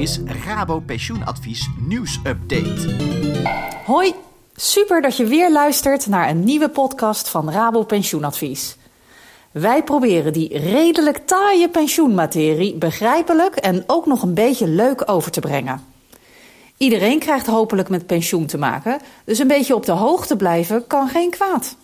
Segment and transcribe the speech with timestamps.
[0.00, 2.94] is Rabo Pensioenadvies nieuwsupdate.
[3.84, 4.14] Hoi,
[4.54, 8.76] super dat je weer luistert naar een nieuwe podcast van Rabo Pensioenadvies.
[9.50, 15.40] Wij proberen die redelijk taaie pensioenmaterie begrijpelijk en ook nog een beetje leuk over te
[15.40, 15.84] brengen.
[16.76, 21.08] Iedereen krijgt hopelijk met pensioen te maken, dus een beetje op de hoogte blijven kan
[21.08, 21.76] geen kwaad.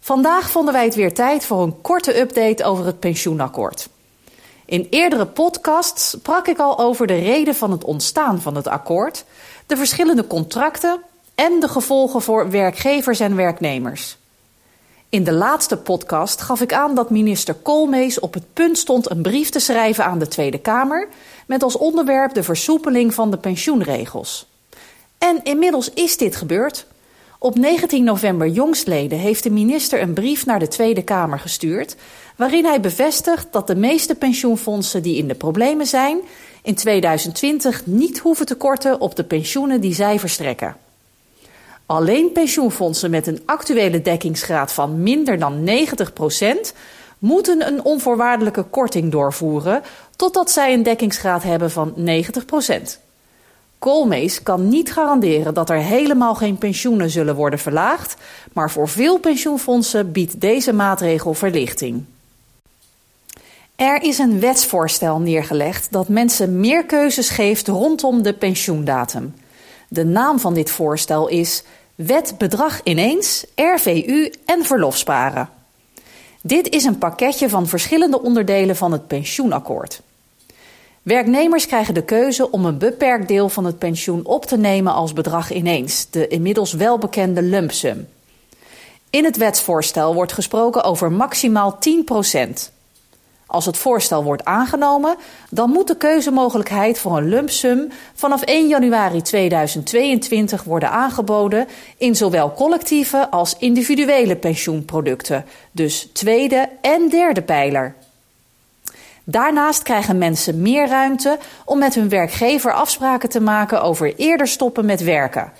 [0.00, 3.88] Vandaag vonden wij het weer tijd voor een korte update over het pensioenakkoord.
[4.68, 9.24] In eerdere podcasts sprak ik al over de reden van het ontstaan van het akkoord,
[9.66, 11.00] de verschillende contracten
[11.34, 14.18] en de gevolgen voor werkgevers en werknemers.
[15.08, 19.22] In de laatste podcast gaf ik aan dat minister Koolmees op het punt stond een
[19.22, 21.08] brief te schrijven aan de Tweede Kamer
[21.46, 24.46] met als onderwerp de versoepeling van de pensioenregels.
[25.18, 26.86] En inmiddels is dit gebeurd.
[27.40, 31.96] Op 19 november jongstleden heeft de minister een brief naar de Tweede Kamer gestuurd,
[32.36, 36.18] waarin hij bevestigt dat de meeste pensioenfondsen die in de problemen zijn,
[36.62, 40.76] in 2020 niet hoeven te korten op de pensioenen die zij verstrekken.
[41.86, 46.74] Alleen pensioenfondsen met een actuele dekkingsgraad van minder dan 90%
[47.18, 49.82] moeten een onvoorwaardelijke korting doorvoeren
[50.16, 52.44] totdat zij een dekkingsgraad hebben van 90
[53.78, 58.16] Koolmees kan niet garanderen dat er helemaal geen pensioenen zullen worden verlaagd,
[58.52, 62.04] maar voor veel pensioenfondsen biedt deze maatregel verlichting.
[63.76, 69.34] Er is een wetsvoorstel neergelegd dat mensen meer keuzes geeft rondom de pensioendatum.
[69.88, 71.62] De naam van dit voorstel is
[71.94, 75.48] Wet Bedrag ineens, RVU en verlofsparen.
[76.42, 80.02] Dit is een pakketje van verschillende onderdelen van het pensioenakkoord.
[81.08, 85.12] Werknemers krijgen de keuze om een beperkt deel van het pensioen op te nemen als
[85.12, 88.08] bedrag ineens, de inmiddels welbekende lump sum.
[89.10, 92.72] In het wetsvoorstel wordt gesproken over maximaal 10%
[93.46, 95.16] als het voorstel wordt aangenomen,
[95.50, 102.16] dan moet de keuzemogelijkheid voor een lump sum vanaf 1 januari 2022 worden aangeboden in
[102.16, 107.94] zowel collectieve als individuele pensioenproducten, dus tweede en derde pijler.
[109.30, 114.84] Daarnaast krijgen mensen meer ruimte om met hun werkgever afspraken te maken over eerder stoppen
[114.84, 115.52] met werken.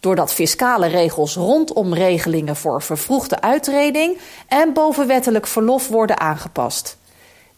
[0.00, 6.96] Doordat fiscale regels rondom regelingen voor vervroegde uittreding en bovenwettelijk verlof worden aangepast.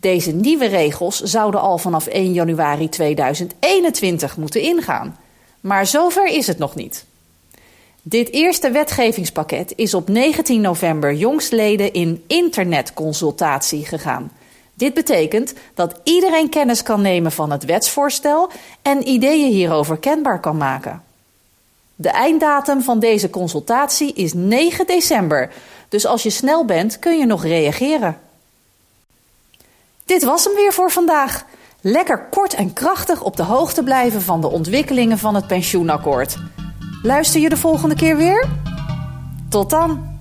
[0.00, 5.18] Deze nieuwe regels zouden al vanaf 1 januari 2021 moeten ingaan.
[5.60, 7.04] Maar zover is het nog niet.
[8.02, 14.30] Dit eerste wetgevingspakket is op 19 november jongstleden in internetconsultatie gegaan.
[14.74, 18.50] Dit betekent dat iedereen kennis kan nemen van het wetsvoorstel
[18.82, 21.02] en ideeën hierover kenbaar kan maken.
[21.96, 25.52] De einddatum van deze consultatie is 9 december,
[25.88, 28.18] dus als je snel bent kun je nog reageren.
[30.04, 31.44] Dit was hem weer voor vandaag.
[31.80, 36.36] Lekker kort en krachtig op de hoogte blijven van de ontwikkelingen van het pensioenakkoord.
[37.02, 38.48] Luister je de volgende keer weer?
[39.48, 40.13] Tot dan!